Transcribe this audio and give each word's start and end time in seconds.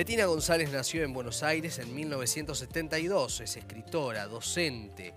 Betina 0.00 0.24
González 0.24 0.72
nació 0.72 1.04
en 1.04 1.12
Buenos 1.12 1.42
Aires 1.42 1.78
en 1.78 1.94
1972. 1.94 3.42
Es 3.42 3.58
escritora, 3.58 4.26
docente, 4.28 5.12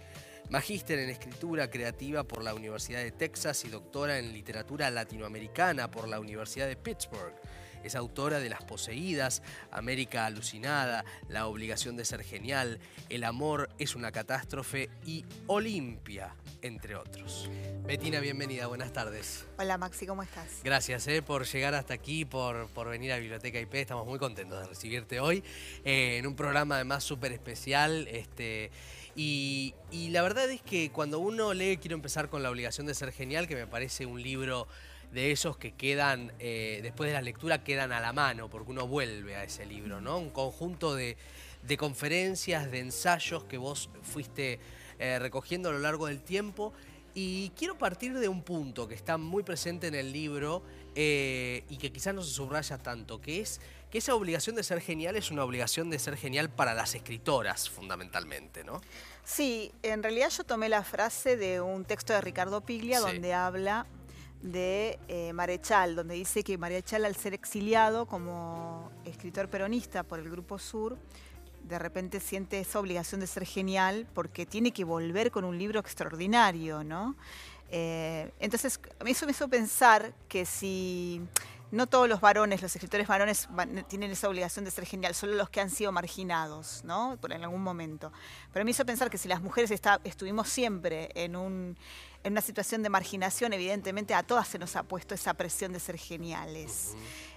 magíster 0.50 1.00
en 1.00 1.10
escritura 1.10 1.70
creativa 1.70 2.26
por 2.26 2.44
la 2.44 2.54
Universidad 2.54 3.02
de 3.02 3.14
Texas 3.14 3.64
y 3.64 3.70
doctora 3.70 4.20
en 4.20 4.34
literatura 4.34 4.90
latinoamericana 4.90 5.90
por 5.90 6.10
la 6.10 6.20
Universidad 6.20 6.68
de 6.68 6.76
Pittsburgh. 6.76 7.34
Es 7.84 7.96
autora 7.96 8.40
de 8.40 8.50
Las 8.50 8.64
Poseídas, 8.64 9.42
América 9.70 10.26
Alucinada, 10.26 11.04
La 11.28 11.48
Obligación 11.48 11.98
de 11.98 12.06
Ser 12.06 12.24
Genial, 12.24 12.80
El 13.10 13.26
Amor 13.26 13.70
es 13.78 13.96
una 13.96 14.12
Catástrofe 14.12 14.90
y 15.06 15.26
Olimpia, 15.48 16.36
entre 16.62 16.96
otros. 16.96 17.50
Betina, 17.86 18.22
bienvenida, 18.22 18.68
buenas 18.68 18.94
tardes. 18.94 19.46
Hola 19.58 19.78
Maxi, 19.78 20.08
¿cómo 20.08 20.24
estás? 20.24 20.62
Gracias 20.64 21.06
eh, 21.08 21.22
por 21.22 21.46
llegar 21.46 21.76
hasta 21.76 21.94
aquí, 21.94 22.24
por, 22.24 22.70
por 22.70 22.88
venir 22.88 23.12
a 23.12 23.18
Biblioteca 23.18 23.60
IP. 23.60 23.74
Estamos 23.76 24.08
muy 24.08 24.18
contentos 24.18 24.62
de 24.62 24.68
recibirte 24.68 25.20
hoy 25.20 25.44
eh, 25.84 26.18
en 26.18 26.26
un 26.26 26.38
programa 26.38 26.76
además 26.76 27.04
súper 27.04 27.34
especial. 27.34 28.08
Este, 28.08 28.72
y, 29.16 29.76
y 29.92 30.10
la 30.10 30.22
verdad 30.22 30.50
es 30.50 30.62
que 30.62 30.90
cuando 30.92 31.20
uno 31.20 31.54
lee, 31.54 31.78
quiero 31.78 31.96
empezar 31.96 32.30
con 32.30 32.42
La 32.44 32.50
Obligación 32.50 32.88
de 32.88 32.96
Ser 32.96 33.12
Genial, 33.12 33.48
que 33.48 33.56
me 33.56 33.68
parece 33.68 34.06
un 34.06 34.24
libro 34.24 34.68
de 35.14 35.32
esos 35.32 35.58
que 35.58 35.74
quedan, 35.74 36.34
eh, 36.40 36.80
después 36.82 37.08
de 37.10 37.14
la 37.14 37.22
lectura, 37.22 37.64
quedan 37.64 37.92
a 37.92 38.00
la 38.00 38.14
mano, 38.14 38.50
porque 38.50 38.72
uno 38.72 38.88
vuelve 38.88 39.36
a 39.36 39.44
ese 39.44 39.66
libro, 39.66 40.02
¿no? 40.02 40.18
Un 40.18 40.32
conjunto 40.32 40.96
de, 40.96 41.18
de 41.62 41.78
conferencias, 41.78 42.72
de 42.72 42.80
ensayos 42.80 43.44
que 43.44 43.58
vos 43.58 43.90
fuiste 44.02 44.60
eh, 45.00 45.20
recogiendo 45.20 45.70
a 45.70 45.72
lo 45.72 45.80
largo 45.80 46.08
del 46.08 46.22
tiempo. 46.22 46.74
Y 47.16 47.52
quiero 47.56 47.78
partir 47.78 48.18
de 48.18 48.28
un 48.28 48.42
punto 48.42 48.88
que 48.88 48.96
está 48.96 49.18
muy 49.20 49.44
presente 49.44 49.86
en 49.86 49.94
el 49.94 50.12
libro 50.12 50.64
eh, 50.96 51.64
y 51.70 51.78
que 51.78 51.92
quizás 51.92 52.16
no 52.16 52.24
se 52.24 52.34
subraya 52.34 52.80
tanto, 52.80 53.22
que 53.22 53.40
es 53.40 53.62
que 53.92 54.00
esa 54.00 54.16
obligación 54.16 54.56
de 54.56 54.64
ser 54.64 54.82
genial 54.82 55.16
es 55.16 55.30
una 55.30 55.44
obligación 55.44 55.92
de 55.92 56.00
ser 56.00 56.18
genial 56.18 56.50
para 56.50 56.74
las 56.74 56.96
escritoras, 56.96 57.70
fundamentalmente, 57.70 58.64
¿no? 58.64 58.82
Sí, 59.24 59.72
en 59.84 60.02
realidad 60.02 60.32
yo 60.32 60.44
tomé 60.44 60.70
la 60.70 60.84
frase 60.84 61.38
de 61.38 61.62
un 61.62 61.86
texto 61.86 62.14
de 62.14 62.22
Ricardo 62.22 62.62
Piglia 62.62 62.98
Sí. 62.98 63.06
donde 63.06 63.34
habla 63.36 63.86
de 64.44 65.00
eh, 65.08 65.34
Marechal, 65.34 65.96
donde 65.96 66.14
dice 66.16 66.44
que 66.44 66.58
Marechal 66.58 67.06
al 67.06 67.16
ser 67.16 67.34
exiliado 67.34 68.06
como 68.06 68.92
escritor 69.06 69.48
peronista 69.50 70.04
por 70.04 70.20
el 70.20 70.30
Grupo 70.30 70.60
Sur, 70.60 70.98
de 71.68 71.80
repente 71.80 72.20
siente 72.20 72.60
esa 72.60 72.80
obligación 72.80 73.22
de 73.22 73.28
ser 73.28 73.46
genial 73.46 74.06
porque 74.14 74.46
tiene 74.46 74.72
que 74.72 74.84
volver 74.84 75.32
con 75.32 75.46
un 75.46 75.58
libro 75.58 75.80
extraordinario, 75.80 76.84
¿no? 76.84 77.16
Eh, 77.72 78.32
entonces, 78.40 78.80
eso 79.06 79.26
me 79.26 79.32
hizo 79.32 79.48
pensar 79.48 80.14
que 80.28 80.46
si 80.46 81.22
no 81.72 81.88
todos 81.88 82.08
los 82.08 82.20
varones, 82.22 82.62
los 82.62 82.76
escritores 82.76 83.08
varones 83.08 83.48
van- 83.50 83.84
tienen 83.88 84.12
esa 84.12 84.28
obligación 84.30 84.64
de 84.66 84.70
ser 84.72 84.86
genial, 84.86 85.16
solo 85.16 85.34
los 85.34 85.50
que 85.50 85.60
han 85.62 85.72
sido 85.72 85.92
marginados, 85.92 86.82
¿no? 86.84 87.18
Por 87.20 87.32
en 87.34 87.44
algún 87.44 87.64
momento. 87.64 88.12
Pero 88.52 88.64
me 88.66 88.70
hizo 88.72 88.86
pensar 88.86 89.10
que 89.10 89.18
si 89.18 89.28
las 89.28 89.42
mujeres 89.42 89.72
está- 89.72 90.00
estuvimos 90.04 90.50
siempre 90.50 91.10
en, 91.16 91.36
un, 91.36 91.76
en 92.24 92.34
una 92.34 92.42
situación 92.42 92.84
de 92.84 92.90
marginación, 92.90 93.54
evidentemente 93.54 94.14
a 94.14 94.24
todas 94.24 94.48
se 94.48 94.58
nos 94.60 94.76
ha 94.76 94.84
puesto 94.84 95.14
esa 95.14 95.34
presión 95.34 95.74
de 95.74 95.80
ser 95.80 95.98
geniales. 95.98 96.96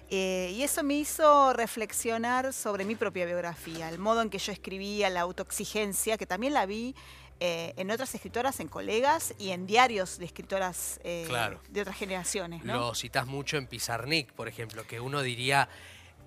Eh, 0.08 0.52
y 0.54 0.62
eso 0.62 0.84
me 0.84 0.94
hizo 0.94 1.52
reflexionar 1.52 2.52
sobre 2.52 2.84
mi 2.84 2.94
propia 2.94 3.26
biografía, 3.26 3.88
el 3.88 3.98
modo 3.98 4.22
en 4.22 4.30
que 4.30 4.38
yo 4.38 4.52
escribía, 4.52 5.10
la 5.10 5.22
autoexigencia, 5.22 6.16
que 6.16 6.26
también 6.26 6.54
la 6.54 6.64
vi 6.66 6.94
eh, 7.40 7.74
en 7.76 7.90
otras 7.90 8.14
escritoras, 8.14 8.60
en 8.60 8.68
colegas 8.68 9.34
y 9.38 9.50
en 9.50 9.66
diarios 9.66 10.18
de 10.18 10.24
escritoras 10.26 11.00
eh, 11.02 11.24
Claro. 11.28 11.60
de 11.68 11.80
otras 11.80 11.96
generaciones. 11.96 12.64
¿no? 12.64 12.74
Lo 12.74 12.94
citas 12.94 13.26
mucho 13.26 13.56
en 13.56 13.66
Pizarnik, 13.66 14.32
por 14.32 14.46
ejemplo, 14.46 14.86
que 14.86 15.00
uno 15.00 15.20
diría, 15.22 15.68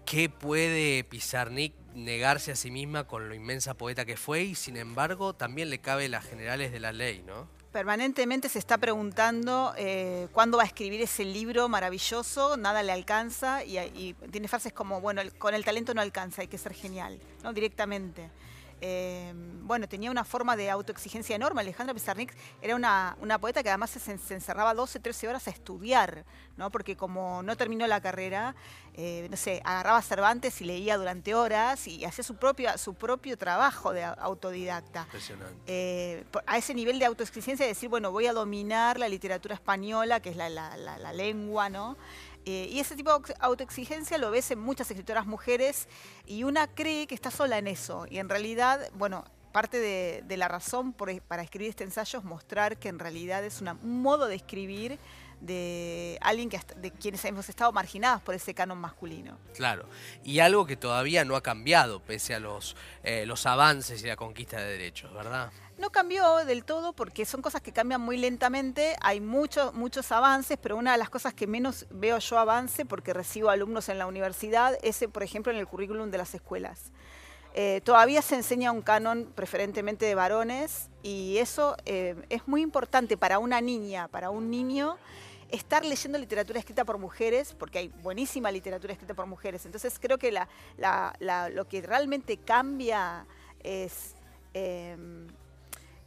¿qué 0.05 0.29
puede 0.29 1.05
Pizarnik 1.05 1.73
negarse 1.95 2.51
a 2.51 2.55
sí 2.57 2.69
misma 2.69 3.05
con 3.05 3.29
lo 3.29 3.33
inmensa 3.33 3.73
poeta 3.75 4.03
que 4.05 4.17
fue? 4.17 4.43
Y 4.43 4.55
sin 4.55 4.75
embargo, 4.75 5.33
también 5.33 5.69
le 5.69 5.79
cabe 5.79 6.09
las 6.09 6.25
generales 6.25 6.73
de 6.73 6.79
la 6.81 6.91
ley, 6.91 7.23
¿no? 7.25 7.47
Permanentemente 7.71 8.49
se 8.49 8.57
está 8.57 8.79
preguntando 8.79 9.73
eh, 9.77 10.27
cuándo 10.31 10.57
va 10.57 10.63
a 10.63 10.65
escribir 10.65 11.01
ese 11.01 11.23
libro 11.23 11.69
maravilloso, 11.69 12.57
nada 12.57 12.81
le 12.81 12.91
alcanza 12.91 13.63
y, 13.63 13.77
y 13.77 14.15
tiene 14.31 14.47
frases 14.47 14.73
como, 14.73 15.01
bueno, 15.01 15.21
el- 15.21 15.31
con 15.33 15.53
el 15.53 15.63
talento 15.63 15.93
no 15.93 16.01
alcanza, 16.01 16.41
hay 16.41 16.47
que 16.47 16.57
ser 16.57 16.73
genial, 16.73 17.19
¿no? 17.43 17.53
Directamente. 17.53 18.31
Eh, 18.81 19.33
bueno, 19.63 19.87
tenía 19.87 20.09
una 20.09 20.23
forma 20.23 20.55
de 20.55 20.69
autoexigencia 20.69 21.35
enorme. 21.35 21.61
Alejandra 21.61 21.93
Pizarnik 21.93 22.33
era 22.61 22.75
una, 22.75 23.17
una 23.21 23.37
poeta 23.39 23.61
que 23.61 23.69
además 23.69 23.89
se, 23.91 23.99
se 24.17 24.33
encerraba 24.33 24.73
12, 24.73 24.99
13 24.99 25.27
horas 25.27 25.47
a 25.47 25.51
estudiar, 25.51 26.25
¿no? 26.57 26.71
Porque 26.71 26.95
como 26.95 27.43
no 27.43 27.55
terminó 27.57 27.85
la 27.87 28.01
carrera, 28.01 28.55
eh, 28.95 29.27
no 29.29 29.37
sé, 29.37 29.61
agarraba 29.63 30.01
Cervantes 30.01 30.59
y 30.61 30.65
leía 30.65 30.97
durante 30.97 31.35
horas 31.35 31.87
y 31.87 32.03
hacía 32.05 32.23
su 32.23 32.35
propio, 32.35 32.77
su 32.77 32.93
propio 32.95 33.37
trabajo 33.37 33.93
de 33.93 34.03
autodidacta 34.03 35.03
Impresionante. 35.03 35.55
eh, 35.67 36.25
a 36.47 36.57
ese 36.57 36.73
nivel 36.73 36.99
de 36.99 37.05
autoexigencia 37.05 37.65
de 37.65 37.71
decir, 37.73 37.89
bueno, 37.89 38.11
voy 38.11 38.27
a 38.27 38.33
dominar 38.33 38.97
la 38.99 39.07
literatura 39.09 39.55
española, 39.55 40.19
que 40.21 40.29
es 40.29 40.35
la, 40.35 40.49
la- 40.49 40.75
la- 40.77 40.97
la 40.97 41.13
lengua, 41.13 41.69
¿no? 41.69 41.97
Eh, 42.45 42.67
y 42.71 42.79
ese 42.79 42.95
tipo 42.95 43.09
de 43.09 43.15
auto- 43.15 43.33
autoexigencia 43.39 44.17
lo 44.17 44.31
ves 44.31 44.49
en 44.51 44.59
muchas 44.59 44.89
escritoras 44.89 45.25
mujeres 45.27 45.87
y 46.25 46.43
una 46.43 46.67
cree 46.67 47.05
que 47.07 47.15
está 47.15 47.31
sola 47.31 47.57
en 47.57 47.67
eso. 47.67 48.05
Y 48.09 48.17
en 48.17 48.29
realidad, 48.29 48.89
bueno, 48.95 49.25
parte 49.51 49.79
de, 49.79 50.37
la 50.37 50.47
razón 50.47 50.93
por- 50.93 51.21
para 51.23 51.41
escribir 51.43 51.69
este 51.69 51.83
ensayo 51.83 52.19
es 52.19 52.25
mostrar 52.25 52.77
que 52.77 52.87
en 52.89 52.99
realidad 52.99 53.43
es 53.43 53.61
un 53.61 54.01
modo 54.01 54.27
de 54.27 54.35
escribir 54.35 54.99
de 55.41 56.17
alguien 56.21 56.49
que 56.49 56.59
de 56.77 56.91
quienes 56.91 57.23
hemos 57.25 57.47
estado 57.49 57.71
marginadas 57.71 58.21
por 58.21 58.35
ese 58.35 58.53
canon 58.53 58.77
masculino. 58.77 59.37
Claro. 59.55 59.85
Y 60.23 60.39
algo 60.39 60.65
que 60.65 60.75
todavía 60.75 61.25
no 61.25 61.35
ha 61.35 61.41
cambiado, 61.41 62.01
pese 62.01 62.35
a 62.35 62.39
los, 62.39 62.75
eh, 63.03 63.25
los 63.25 63.45
avances 63.45 64.03
y 64.03 64.07
la 64.07 64.15
conquista 64.15 64.57
de 64.57 64.71
derechos, 64.71 65.13
¿verdad? 65.13 65.51
No 65.77 65.91
cambió 65.91 66.43
del 66.43 66.65
todo 66.65 66.91
porque 66.91 67.25
son 67.25 67.41
cosas 67.41 67.61
que 67.61 67.71
cambian 67.71 68.01
muy 68.01 68.17
lentamente, 68.17 68.97
hay 69.01 69.21
muchos 69.21 69.73
muchos 69.73 70.11
avances, 70.11 70.57
pero 70.61 70.75
una 70.75 70.91
de 70.91 70.97
las 70.97 71.09
cosas 71.09 71.33
que 71.33 71.47
menos 71.47 71.85
veo 71.89 72.19
yo 72.19 72.37
avance, 72.37 72.85
porque 72.85 73.13
recibo 73.13 73.49
alumnos 73.49 73.87
en 73.87 73.97
la 73.97 74.05
universidad, 74.05 74.77
es, 74.81 75.05
por 75.11 75.23
ejemplo, 75.23 75.53
en 75.53 75.57
el 75.57 75.67
currículum 75.67 76.11
de 76.11 76.17
las 76.17 76.35
escuelas. 76.35 76.91
Eh, 77.53 77.81
todavía 77.83 78.21
se 78.21 78.35
enseña 78.35 78.71
un 78.71 78.81
canon 78.81 79.31
preferentemente 79.33 80.05
de 80.05 80.15
varones 80.15 80.89
y 81.01 81.37
eso 81.37 81.75
eh, 81.85 82.15
es 82.29 82.47
muy 82.47 82.61
importante 82.61 83.17
para 83.17 83.39
una 83.39 83.59
niña, 83.59 84.07
para 84.07 84.29
un 84.29 84.51
niño, 84.51 84.97
estar 85.51 85.83
leyendo 85.85 86.17
literatura 86.17 86.59
escrita 86.59 86.85
por 86.85 86.97
mujeres, 86.97 87.53
porque 87.57 87.79
hay 87.79 87.87
buenísima 87.87 88.51
literatura 88.51 88.93
escrita 88.93 89.13
por 89.13 89.25
mujeres. 89.25 89.65
Entonces 89.65 89.97
creo 89.99 90.17
que 90.17 90.31
lo 90.31 91.67
que 91.67 91.81
realmente 91.81 92.37
cambia 92.37 93.25
es... 93.63 94.15
em, 94.53 95.27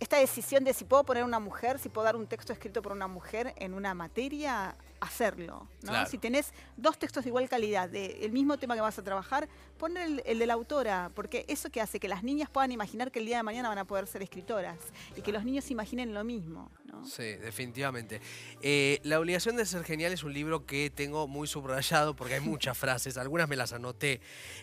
esta 0.02 0.18
decisión 0.18 0.64
de 0.64 0.74
si 0.74 0.84
puedo 0.84 1.04
poner 1.04 1.22
una 1.24 1.38
mujer, 1.38 1.78
si 1.78 1.88
puedo 1.88 2.04
dar 2.04 2.16
un 2.16 2.26
texto 2.26 2.52
escrito 2.52 2.82
por 2.82 2.92
una 2.92 3.06
mujer 3.06 3.54
en 3.56 3.72
una 3.72 3.94
materia, 3.94 4.74
hacerlo. 5.00 5.68
¿no? 5.82 5.90
Claro. 5.90 6.10
Si 6.10 6.18
tenés 6.18 6.52
dos 6.76 6.98
textos 6.98 7.24
de 7.24 7.30
igual 7.30 7.48
calidad, 7.48 7.88
del 7.88 8.32
mismo 8.32 8.58
tema 8.58 8.74
que 8.74 8.80
vas 8.80 8.98
a 8.98 9.02
trabajar, 9.02 9.48
pon 9.78 9.96
el, 9.96 10.22
el 10.26 10.38
de 10.38 10.46
la 10.46 10.54
autora, 10.54 11.10
porque 11.14 11.44
eso 11.48 11.70
que 11.70 11.80
hace 11.80 12.00
que 12.00 12.08
las 12.08 12.22
niñas 12.24 12.50
puedan 12.50 12.72
imaginar 12.72 13.12
que 13.12 13.20
el 13.20 13.26
día 13.26 13.36
de 13.36 13.42
mañana 13.44 13.68
van 13.68 13.78
a 13.78 13.84
poder 13.84 14.06
ser 14.06 14.22
escritoras 14.22 14.78
y 15.16 15.22
que 15.22 15.32
los 15.32 15.44
niños 15.44 15.70
imaginen 15.70 16.14
lo 16.14 16.24
mismo. 16.24 16.70
¿no? 16.84 17.04
Sí, 17.04 17.34
definitivamente. 17.36 18.20
Eh, 18.60 19.00
la 19.04 19.20
obligación 19.20 19.56
de 19.56 19.66
ser 19.66 19.84
genial 19.84 20.12
es 20.12 20.24
un 20.24 20.32
libro 20.32 20.66
que 20.66 20.90
tengo 20.90 21.28
muy 21.28 21.46
subrayado 21.46 22.14
porque 22.16 22.34
hay 22.34 22.40
muchas 22.40 22.76
frases, 22.84 23.16
algunas 23.16 23.48
me 23.48 23.56
las 23.56 23.72
anoté, 23.72 24.20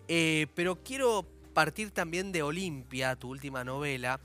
Eh, 0.08 0.48
pero 0.54 0.84
quiero 0.84 1.26
partir 1.54 1.92
también 1.92 2.32
de 2.32 2.44
Olimpia, 2.44 3.16
tu 3.16 3.30
última 3.30 3.64
novela. 3.64 4.20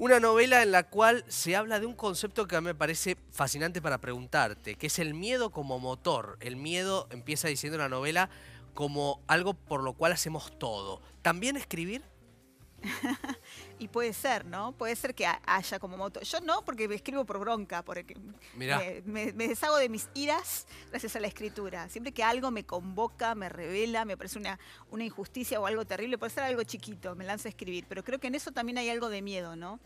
Una 0.00 0.18
novela 0.18 0.62
en 0.62 0.72
la 0.72 0.84
cual 0.84 1.26
se 1.28 1.56
habla 1.56 1.78
de 1.78 1.84
un 1.84 1.92
concepto 1.92 2.48
que 2.48 2.56
a 2.56 2.62
mí 2.62 2.68
me 2.68 2.74
parece 2.74 3.18
fascinante 3.32 3.82
para 3.82 3.98
preguntarte, 3.98 4.76
que 4.76 4.86
es 4.86 4.98
el 4.98 5.12
miedo 5.12 5.50
como 5.50 5.78
motor. 5.78 6.38
El 6.40 6.56
miedo, 6.56 7.06
empieza 7.10 7.48
diciendo 7.48 7.76
la 7.76 7.90
novela, 7.90 8.30
como 8.72 9.20
algo 9.26 9.52
por 9.52 9.82
lo 9.82 9.92
cual 9.92 10.12
hacemos 10.12 10.58
todo. 10.58 11.02
¿También 11.20 11.58
escribir? 11.58 12.02
Y 13.78 13.88
puede 13.88 14.12
ser, 14.12 14.44
¿no? 14.44 14.72
Puede 14.72 14.94
ser 14.94 15.14
que 15.14 15.24
ha- 15.26 15.40
haya 15.46 15.78
como 15.78 15.96
moto. 15.96 16.20
Yo 16.20 16.40
no, 16.40 16.62
porque 16.64 16.86
me 16.86 16.94
escribo 16.94 17.24
por 17.24 17.38
bronca, 17.38 17.82
porque 17.82 18.14
Mirá. 18.54 18.78
me, 18.78 19.02
me- 19.26 19.32
me 19.32 19.48
deshago 19.48 19.76
de 19.78 19.88
mis 19.88 20.08
iras 20.14 20.66
gracias 20.90 21.16
a 21.16 21.20
la 21.20 21.26
escritura. 21.28 21.88
Siempre 21.88 22.12
que 22.12 22.22
algo 22.22 22.50
me 22.50 22.64
convoca, 22.64 23.34
me 23.34 23.48
revela, 23.48 24.04
me 24.04 24.16
parece 24.18 24.38
una, 24.38 24.58
una 24.90 25.04
injusticia 25.04 25.58
o 25.60 25.66
algo 25.66 25.86
terrible, 25.86 26.18
puede 26.18 26.30
ser 26.32 26.42
algo 26.42 26.62
chiquito, 26.62 27.14
me 27.16 27.24
lanzo 27.24 27.48
a 27.48 27.50
escribir. 27.50 27.86
Pero 27.88 28.04
creo 28.04 28.18
que 28.20 28.26
en 28.26 28.34
eso 28.34 28.52
también 28.52 28.76
hay 28.76 28.90
algo 28.90 29.08
de 29.08 29.22
miedo, 29.22 29.56
¿no? 29.56 29.80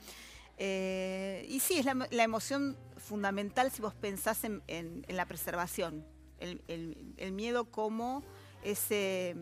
Eh, 0.59 1.47
y 1.49 1.61
sí, 1.61 1.79
es 1.79 1.85
la, 1.85 2.09
la 2.11 2.23
emoción 2.23 2.77
fundamental 2.97 3.71
si 3.71 3.83
vos 3.83 3.95
pensás 3.95 4.45
en, 4.45 4.63
en- 4.67 5.05
en 5.09 5.17
la 5.17 5.27
preservación. 5.27 6.05
El, 6.41 6.63
el- 6.69 7.15
el 7.17 7.33
miedo 7.33 7.65
como 7.71 8.23
ese 8.65 9.37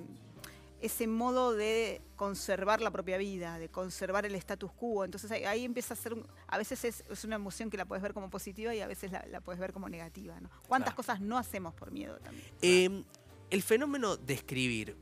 ese 0.83 1.07
modo 1.07 1.53
de 1.55 2.03
conservar 2.17 2.81
la 2.81 2.91
propia 2.91 3.17
vida, 3.17 3.59
de 3.59 3.69
conservar 3.69 4.27
el 4.27 4.35
status 4.35 4.73
quo. 4.73 5.05
Entonces 5.05 5.31
ahí, 5.31 5.45
ahí 5.45 5.65
empieza 5.65 5.95
a 5.95 5.97
ser, 5.97 6.13
un- 6.15 6.27
a 6.49 6.59
veces 6.59 6.85
es, 6.85 7.05
es 7.09 7.25
una 7.25 7.37
emoción 7.37 7.71
que 7.71 7.77
la 7.77 7.85
puedes 7.87 8.03
ver 8.03 8.13
como 8.13 8.29
positiva 8.31 8.75
y 8.75 8.81
a 8.81 8.87
veces 8.87 9.13
la, 9.13 9.25
la 9.31 9.41
puedes 9.41 9.61
ver 9.61 9.73
como 9.73 9.89
negativa. 9.89 10.39
¿no? 10.41 10.51
¿Cuántas 10.69 10.95
Claro. 10.95 10.97
cosas 10.97 11.21
no 11.21 11.39
hacemos 11.39 11.73
por 11.75 11.91
miedo 11.93 12.19
también? 12.19 12.45
Eh, 12.61 13.05
el 13.51 13.63
fenómeno 13.63 14.17
de 14.17 14.35
escribir, 14.35 14.97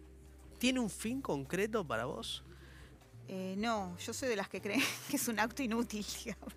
¿Tiene 0.59 0.79
un 0.81 0.91
fin 0.91 1.23
concreto 1.23 1.87
para 1.87 2.05
vos? 2.05 2.45
Eh, 3.33 3.55
no, 3.59 3.97
yo 3.99 4.13
soy 4.13 4.29
de 4.29 4.35
las 4.35 4.49
que 4.49 4.61
creen 4.61 4.83
que 5.09 5.15
es 5.17 5.29
un 5.29 5.39
acto 5.39 5.63
inútil, 5.63 6.05
digamos. 6.25 6.53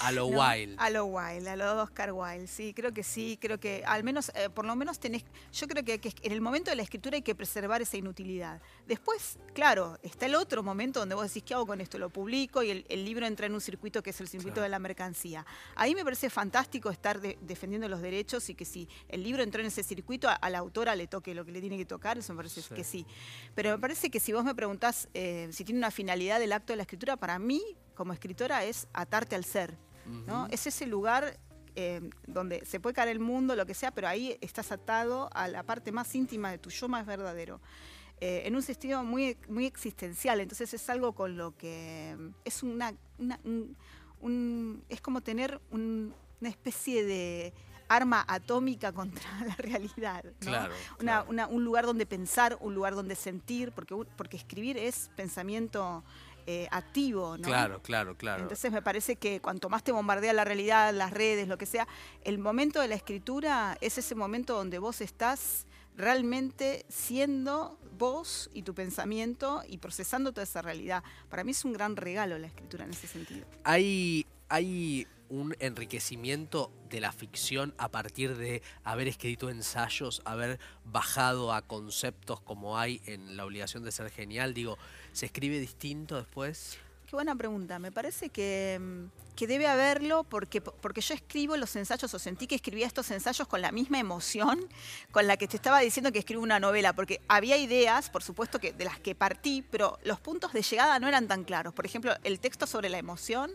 A 0.00 0.10
lo 0.10 0.28
¿no? 0.28 0.40
wild. 0.40 0.74
A 0.78 0.90
lo 0.90 1.04
wild, 1.04 1.46
a 1.46 1.54
lo 1.54 1.80
Oscar 1.82 2.10
Wilde, 2.12 2.48
sí, 2.48 2.74
creo 2.74 2.92
que 2.92 3.04
sí, 3.04 3.38
creo 3.40 3.60
que 3.60 3.84
al 3.86 4.02
menos, 4.02 4.32
eh, 4.34 4.48
por 4.50 4.64
lo 4.64 4.74
menos 4.74 4.98
tenés, 4.98 5.24
yo 5.52 5.68
creo 5.68 5.84
que, 5.84 6.00
que 6.00 6.12
en 6.22 6.32
el 6.32 6.40
momento 6.40 6.70
de 6.70 6.74
la 6.76 6.82
escritura 6.82 7.14
hay 7.14 7.22
que 7.22 7.36
preservar 7.36 7.80
esa 7.80 7.96
inutilidad. 7.96 8.60
Después, 8.88 9.38
claro, 9.54 10.00
está 10.02 10.26
el 10.26 10.34
otro 10.34 10.64
momento 10.64 10.98
donde 10.98 11.14
vos 11.14 11.28
decís, 11.28 11.44
¿qué 11.46 11.54
hago 11.54 11.64
con 11.64 11.80
esto? 11.80 11.96
Lo 11.96 12.10
publico 12.10 12.60
y 12.64 12.70
el, 12.70 12.86
el 12.88 13.04
libro 13.04 13.24
entra 13.24 13.46
en 13.46 13.54
un 13.54 13.60
circuito 13.60 14.02
que 14.02 14.10
es 14.10 14.20
el 14.20 14.26
circuito 14.26 14.54
Claro. 14.54 14.62
de 14.64 14.68
la 14.70 14.78
mercancía. 14.80 15.46
Ahí 15.76 15.94
me 15.94 16.02
parece 16.02 16.28
fantástico 16.28 16.90
estar 16.90 17.20
de- 17.20 17.38
defendiendo 17.42 17.88
los 17.88 18.00
derechos 18.02 18.48
y 18.50 18.56
que 18.56 18.64
si 18.64 18.88
el 19.08 19.22
libro 19.22 19.44
entró 19.44 19.60
en 19.60 19.68
ese 19.68 19.84
circuito, 19.84 20.28
a, 20.28 20.32
a 20.32 20.50
la 20.50 20.58
autora 20.58 20.96
le 20.96 21.06
toque 21.06 21.34
lo 21.36 21.44
que 21.44 21.52
le 21.52 21.60
tiene 21.60 21.76
que 21.76 21.84
tocar, 21.86 22.18
eso 22.18 22.32
me 22.32 22.38
parece 22.38 22.62
Sí. 22.62 22.74
que 22.74 22.82
sí. 22.82 23.06
Pero 23.54 23.70
me 23.70 23.78
parece 23.78 24.10
que 24.10 24.18
si 24.18 24.32
vos 24.32 24.44
me 24.44 24.54
preguntás 24.56 25.08
eh, 25.14 25.48
si 25.52 25.62
tiene 25.64 25.78
una 25.78 25.92
finalidad 25.92 26.15
del 26.16 26.52
acto 26.52 26.72
de 26.72 26.76
la 26.78 26.82
escritura, 26.82 27.16
para 27.16 27.38
mí, 27.38 27.62
como 27.94 28.12
escritora, 28.12 28.64
es 28.64 28.88
atarte 28.92 29.36
al 29.36 29.44
ser. 29.44 29.76
¿no? 30.26 30.44
Ujú. 30.44 30.52
Es 30.54 30.66
ese 30.66 30.86
lugar 30.86 31.38
eh, 31.74 32.00
donde 32.26 32.64
se 32.64 32.80
puede 32.80 32.94
caer 32.94 33.08
el 33.10 33.20
mundo, 33.20 33.54
lo 33.56 33.66
que 33.66 33.74
sea, 33.74 33.90
pero 33.90 34.08
ahí 34.08 34.38
estás 34.40 34.72
atado 34.72 35.28
a 35.34 35.46
la 35.48 35.62
parte 35.62 35.92
más 35.92 36.14
íntima 36.14 36.50
de 36.50 36.58
tu 36.58 36.70
yo 36.70 36.88
más 36.88 37.04
verdadero. 37.06 37.60
Eh, 38.20 38.42
en 38.46 38.56
un 38.56 38.62
sentido 38.62 39.04
muy, 39.04 39.36
muy 39.48 39.66
existencial, 39.66 40.40
entonces 40.40 40.72
es 40.72 40.88
algo 40.88 41.12
con 41.14 41.36
lo 41.36 41.54
que 41.56 42.16
mm, 42.18 42.28
es 42.44 42.62
una, 42.62 42.94
una- 43.18 43.40
un- 43.44 43.76
un- 44.20 44.84
es 44.88 45.00
como 45.02 45.20
tener 45.20 45.60
un- 45.70 46.14
una 46.40 46.48
especie 46.50 47.04
de 47.04 47.52
arma 47.88 48.24
atómica 48.28 48.92
contra 48.92 49.22
la 49.46 49.54
realidad. 49.56 50.24
¿no? 50.24 50.30
Claro. 50.40 50.74
Una- 50.92 50.98
claro. 50.98 51.26
una- 51.30 51.46
un 51.46 51.64
lugar 51.64 51.86
donde 51.86 52.06
pensar, 52.06 52.56
un 52.60 52.74
lugar 52.74 52.94
donde 52.94 53.14
sentir, 53.16 53.72
porque, 53.72 53.94
porque 54.16 54.36
escribir 54.36 54.76
es 54.78 55.10
pensamiento 55.16 56.04
eh, 56.48 56.68
activo, 56.70 57.36
¿no? 57.36 57.42
Claro, 57.42 57.82
claro, 57.82 58.16
claro. 58.16 58.42
Entonces 58.42 58.70
me 58.70 58.80
parece 58.80 59.16
que 59.16 59.40
cuanto 59.40 59.68
más 59.68 59.82
te 59.82 59.90
bombardea 59.90 60.32
la 60.32 60.44
realidad, 60.44 60.94
las 60.94 61.10
redes, 61.12 61.48
lo 61.48 61.58
que 61.58 61.66
sea, 61.66 61.88
el 62.22 62.38
momento 62.38 62.80
de 62.80 62.86
la 62.86 62.94
escritura 62.94 63.76
es 63.80 63.98
ese 63.98 64.14
momento 64.14 64.54
donde 64.54 64.78
vos 64.78 65.00
estás 65.00 65.66
realmente 65.96 66.86
siendo 66.88 67.78
vos 67.98 68.48
y 68.52 68.62
tu 68.62 68.74
pensamiento 68.74 69.62
y 69.66 69.78
procesando 69.78 70.30
toda 70.32 70.44
esa 70.44 70.62
realidad. 70.62 71.02
Para 71.30 71.42
mí 71.42 71.50
es 71.50 71.64
un 71.64 71.72
gran 71.72 71.96
regalo 71.96 72.38
la 72.38 72.46
escritura 72.46 72.84
en 72.84 72.90
ese 72.90 73.06
sentido. 73.08 73.44
hay, 73.64 74.24
hay 74.48 75.06
un 75.28 75.56
enriquecimiento 75.58 76.72
de 76.88 77.00
la 77.00 77.12
ficción 77.12 77.74
a 77.78 77.90
partir 77.90 78.36
de 78.36 78.62
haber 78.84 79.08
escrito 79.08 79.50
ensayos, 79.50 80.22
haber 80.24 80.58
bajado 80.84 81.52
a 81.52 81.62
conceptos 81.62 82.40
como 82.40 82.78
hay 82.78 83.00
en 83.06 83.36
La 83.36 83.44
obligación 83.44 83.82
de 83.82 83.92
ser 83.92 84.10
genial. 84.10 84.54
Digo, 84.54 84.78
¿se 85.12 85.26
escribe 85.26 85.58
distinto 85.58 86.16
después? 86.16 86.78
Qué 87.06 87.14
buena 87.14 87.36
pregunta. 87.36 87.78
Me 87.78 87.92
parece 87.92 88.30
que, 88.30 88.80
mm, 88.80 89.36
que 89.36 89.46
debe 89.46 89.68
haberlo 89.68 90.24
porque, 90.24 90.60
porque 90.60 91.00
yo 91.00 91.14
escribo 91.14 91.56
los 91.56 91.76
ensayos 91.76 92.12
o 92.12 92.18
sentí 92.18 92.48
que 92.48 92.56
escribía 92.56 92.86
estos 92.86 93.08
ensayos 93.12 93.46
con 93.46 93.60
la 93.60 93.70
misma 93.70 94.00
emoción 94.00 94.66
con 95.12 95.28
la 95.28 95.36
que 95.36 95.46
te 95.46 95.56
estaba 95.56 95.78
diciendo 95.80 96.10
que 96.10 96.18
escribo 96.18 96.42
una 96.42 96.58
novela, 96.58 96.94
porque 96.94 97.20
había 97.28 97.56
ideas, 97.58 98.10
por 98.10 98.24
supuesto, 98.24 98.58
que 98.58 98.72
de 98.72 98.84
las 98.84 98.98
que 98.98 99.14
partí, 99.14 99.62
pero 99.70 100.00
los 100.02 100.18
puntos 100.18 100.52
de 100.52 100.62
llegada 100.62 100.98
no 100.98 101.06
eran 101.06 101.28
tan 101.28 101.44
claros. 101.44 101.72
Por 101.74 101.86
ejemplo, 101.86 102.12
el 102.24 102.40
texto 102.40 102.66
sobre 102.66 102.88
la 102.88 102.98
emoción. 102.98 103.52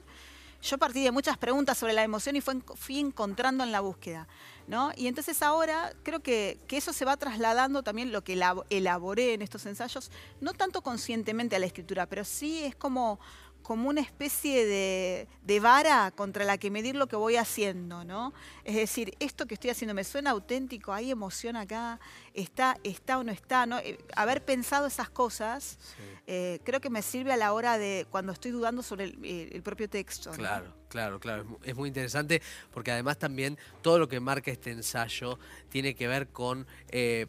Yo 0.62 0.78
partí 0.78 1.04
de 1.04 1.12
muchas 1.12 1.38
preguntas 1.38 1.78
sobre 1.78 1.94
la 1.94 2.04
emoción 2.04 2.36
y 2.36 2.42
fui 2.42 3.00
encontrando 3.00 3.64
en 3.64 3.72
la 3.72 3.80
búsqueda. 3.80 4.28
¿no? 4.68 4.92
Y 4.96 5.08
entonces 5.08 5.42
ahora 5.42 5.92
creo 6.04 6.22
que, 6.22 6.60
que 6.68 6.78
eso 6.78 6.94
se 6.94 7.04
va 7.04 7.18
trasladando 7.18 7.84
también 7.84 8.12
lo 8.12 8.24
que 8.24 8.36
elabo- 8.36 8.64
elaboré 8.70 9.34
en 9.34 9.42
estos 9.42 9.66
ensayos, 9.66 10.12
no 10.40 10.54
tanto 10.54 10.82
conscientemente 10.82 11.56
a 11.56 11.60
la 11.60 11.66
escritura, 11.66 12.06
pero 12.06 12.24
sí 12.24 12.64
es 12.64 12.76
como, 12.76 13.20
como 13.62 13.90
una 13.90 14.02
especie 14.02 14.66
de, 14.66 15.28
de 15.44 15.60
vara 15.60 16.12
contra 16.12 16.44
la 16.46 16.58
que 16.58 16.70
medir 16.72 16.96
lo 16.96 17.08
que 17.08 17.16
voy 17.16 17.36
haciendo, 17.36 18.04
¿no? 18.04 18.34
Es 18.64 18.76
decir, 18.76 19.14
esto 19.20 19.46
que 19.46 19.54
estoy 19.56 19.70
haciendo 19.70 19.94
me 19.94 20.04
suena 20.04 20.32
auténtico, 20.32 20.94
hay 20.94 21.12
emoción 21.12 21.56
acá, 21.56 22.00
está, 22.34 22.78
está 22.84 23.18
o 23.20 23.24
no 23.24 23.32
está, 23.32 23.66
¿no? 23.66 23.80
Eh, 23.80 23.98
haber 24.16 24.44
pensado 24.44 24.88
esas 24.88 25.10
cosas 25.10 25.78
eh, 26.28 26.60
creo 26.64 26.80
que 26.82 26.90
me 26.90 27.02
sirve 27.02 27.34
a 27.34 27.38
la 27.38 27.52
hora 27.54 27.78
de 27.78 28.06
cuando 28.10 28.32
estoy 28.32 28.52
dudando 28.52 28.84
sobre 28.84 29.06
el, 29.06 29.18
eh, 29.24 29.50
el 29.52 29.62
propio 29.64 29.90
texto. 29.90 30.32
¿no? 30.32 30.38
Claro, 30.38 30.74
claro, 30.88 31.20
claro. 31.20 31.42
Es 31.44 31.48
mu- 31.48 31.58
Es 31.64 31.76
muy 31.76 31.88
interesante 31.90 32.42
porque 32.72 32.92
además 32.92 33.18
también 33.18 33.58
todo 33.82 34.00
lo 34.00 34.08
que 34.08 34.20
marca 34.20 34.52
este 34.52 34.72
ensayo 34.72 35.40
tiene 35.70 35.96
que 35.96 36.08
ver 36.08 36.28
con... 36.30 36.68
eh, 36.90 37.28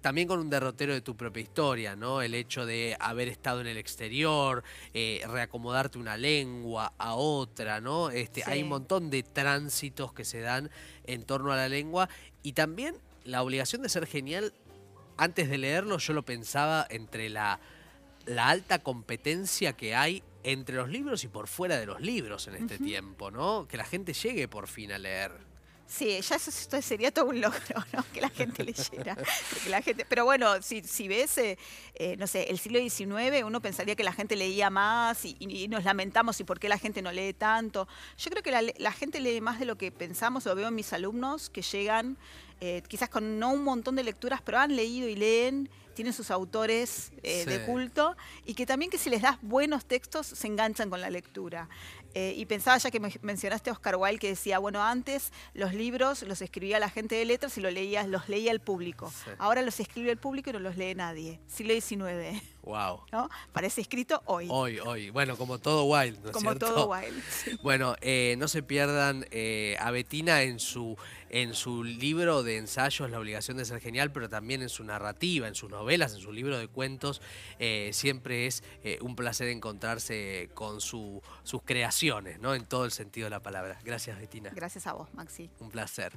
también 0.00 0.28
con 0.28 0.38
un 0.38 0.50
derrotero 0.50 0.92
de 0.92 1.00
tu 1.00 1.16
propia 1.16 1.42
historia, 1.42 1.96
¿no? 1.96 2.22
El 2.22 2.34
hecho 2.34 2.66
de 2.66 2.96
haber 3.00 3.28
estado 3.28 3.60
en 3.60 3.66
el 3.66 3.76
exterior, 3.76 4.62
eh, 4.94 5.22
reacomodarte 5.28 5.98
una 5.98 6.16
lengua 6.16 6.92
a 6.98 7.14
otra, 7.14 7.80
¿no? 7.80 8.10
Este, 8.10 8.42
Hay 8.46 8.62
un 8.62 8.68
montón 8.68 9.10
de 9.10 9.22
tránsitos 9.22 10.12
que 10.12 10.24
se 10.24 10.40
dan 10.40 10.70
en 11.04 11.24
torno 11.24 11.52
a 11.52 11.56
la 11.56 11.68
lengua 11.68 12.08
y 12.42 12.52
también 12.52 12.96
la 13.24 13.42
obligación 13.42 13.82
de 13.82 13.88
ser 13.88 14.06
genial. 14.06 14.52
Antes 15.16 15.48
de 15.48 15.58
leerlo 15.58 15.98
yo 15.98 16.12
lo 16.12 16.24
pensaba 16.24 16.86
entre 16.90 17.30
la, 17.30 17.58
la 18.26 18.48
alta 18.48 18.80
competencia 18.80 19.72
que 19.72 19.94
hay 19.94 20.22
entre 20.42 20.76
los 20.76 20.88
libros 20.88 21.24
y 21.24 21.28
por 21.28 21.48
fuera 21.48 21.78
de 21.78 21.86
los 21.86 22.00
libros 22.00 22.46
en 22.46 22.54
este 22.54 22.78
tiempo, 22.78 23.30
¿no? 23.30 23.66
Que 23.66 23.76
la 23.76 23.84
gente 23.84 24.12
llegue 24.12 24.46
por 24.46 24.68
fin 24.68 24.92
a 24.92 24.98
leer. 24.98 25.45
Sí, 25.88 26.20
ya 26.20 26.36
eso 26.36 26.50
esto 26.50 26.82
sería 26.82 27.12
todo 27.12 27.26
un 27.26 27.40
logro, 27.40 27.84
¿no? 27.92 28.04
Que 28.12 28.20
la 28.20 28.28
gente 28.28 28.64
leyera. 28.64 29.16
La 29.68 29.82
gente, 29.82 30.04
pero 30.08 30.24
bueno, 30.24 30.60
si, 30.60 30.82
si 30.82 31.06
ves, 31.06 31.38
eh, 31.38 31.58
eh, 31.94 32.16
no 32.16 32.26
sé, 32.26 32.44
el 32.50 32.58
siglo 32.58 32.78
XIX, 32.80 33.44
uno 33.44 33.60
pensaría 33.60 33.94
que 33.94 34.04
la 34.04 34.12
gente 34.12 34.36
leía 34.36 34.68
más 34.68 35.24
y, 35.24 35.36
y 35.38 35.68
nos 35.68 35.84
lamentamos 35.84 36.40
y 36.40 36.44
por 36.44 36.58
qué 36.58 36.68
la 36.68 36.78
gente 36.78 37.02
no 37.02 37.12
lee 37.12 37.32
tanto. 37.32 37.86
Yo 38.18 38.30
creo 38.30 38.42
que 38.42 38.50
la, 38.50 38.62
la 38.78 38.92
gente 38.92 39.20
lee 39.20 39.40
más 39.40 39.58
de 39.60 39.64
lo 39.64 39.76
que 39.76 39.92
pensamos, 39.92 40.44
lo 40.44 40.54
veo 40.54 40.68
en 40.68 40.74
mis 40.74 40.92
alumnos 40.92 41.50
que 41.50 41.62
llegan 41.62 42.18
eh, 42.60 42.82
quizás 42.88 43.10
con 43.10 43.38
no 43.38 43.52
un 43.52 43.64
montón 43.64 43.96
de 43.96 44.02
lecturas, 44.02 44.40
pero 44.42 44.58
han 44.58 44.74
leído 44.74 45.08
y 45.08 45.14
leen, 45.14 45.68
tienen 45.94 46.14
sus 46.14 46.30
autores 46.30 47.12
eh, 47.22 47.44
de 47.44 47.66
culto 47.66 48.16
y 48.46 48.54
que 48.54 48.64
también 48.64 48.90
que 48.90 48.96
si 48.96 49.10
les 49.10 49.20
das 49.20 49.36
buenos 49.42 49.84
textos 49.84 50.26
se 50.26 50.46
enganchan 50.46 50.88
con 50.88 51.00
la 51.02 51.10
lectura. 51.10 51.68
Eh, 52.18 52.32
y 52.34 52.46
pensaba 52.46 52.78
ya 52.78 52.90
que 52.90 52.98
me- 52.98 53.12
mencionaste 53.20 53.68
a 53.68 53.74
Oscar 53.74 53.96
Wilde 53.96 54.18
que 54.18 54.28
decía, 54.28 54.58
bueno, 54.58 54.82
antes 54.82 55.32
los 55.52 55.74
libros 55.74 56.22
los 56.22 56.40
escribía 56.40 56.78
la 56.80 56.88
gente 56.88 57.14
de 57.14 57.26
letras 57.26 57.58
y 57.58 57.60
los 57.60 57.70
leía, 57.74 58.06
los 58.06 58.26
leía 58.30 58.52
el 58.52 58.60
público. 58.60 59.12
Sí. 59.24 59.30
Ahora 59.36 59.60
los 59.60 59.78
escribe 59.80 60.12
el 60.12 60.16
público 60.16 60.48
y 60.48 60.54
no 60.54 60.58
los 60.60 60.78
lee 60.78 60.94
nadie. 60.94 61.40
Siglo 61.46 61.74
XIX, 61.74 62.42
Wow. 62.62 63.02
¿no? 63.12 63.28
Parece 63.52 63.82
escrito 63.82 64.22
hoy, 64.24 64.46
Hoy, 64.50 64.78
hoy. 64.78 65.10
Bueno, 65.10 65.36
como 65.36 65.58
todo 65.58 65.84
Wild, 65.84 66.24
¿no 66.24 66.32
como 66.32 66.50
cierto? 66.52 66.66
todo 66.74 66.88
Wilde. 66.88 67.20
sí. 67.30 67.58
Bueno, 67.62 67.94
eh, 68.00 68.34
no 68.38 68.48
se 68.48 68.62
pierdan 68.62 69.26
eh, 69.30 69.76
a 69.78 69.90
Betina 69.90 70.40
en 70.42 70.58
su, 70.58 70.96
en 71.28 71.52
su 71.54 71.84
libro 71.84 72.42
de 72.42 72.56
ensayos 72.56 73.10
La 73.10 73.20
obligación 73.20 73.58
de 73.58 73.66
ser 73.66 73.80
genial, 73.80 74.10
pero 74.10 74.30
también 74.30 74.62
en 74.62 74.68
su 74.70 74.82
narrativa, 74.84 75.46
en 75.48 75.54
sus 75.54 75.68
novelas, 75.70 76.14
en 76.14 76.20
su 76.20 76.32
libro 76.32 76.58
de 76.58 76.66
cuentos. 76.66 77.20
Eh, 77.58 77.90
siempre 77.92 78.46
es 78.46 78.62
un 79.02 79.14
placer 79.16 79.48
encontrarse 79.48 80.48
con 80.54 80.80
su- 80.80 81.20
sus 81.44 81.60
creaciones, 81.62 82.05
¿no? 82.38 82.54
En 82.54 82.64
todo 82.66 82.84
el 82.84 82.92
sentido 82.92 83.26
de 83.26 83.30
la 83.30 83.42
palabra. 83.42 83.78
Gracias, 83.84 84.18
Betina. 84.18 84.50
Gracias 84.54 84.86
a 84.86 84.92
vos, 84.92 85.12
Maxi. 85.14 85.50
Un 85.58 85.70
placer. 85.70 86.12